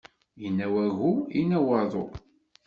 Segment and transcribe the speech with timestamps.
[0.41, 2.03] Yenna wagu, yenna waḍu.